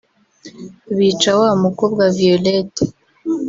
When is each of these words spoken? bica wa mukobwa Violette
bica 0.97 1.31
wa 1.39 1.51
mukobwa 1.63 2.03
Violette 2.17 2.83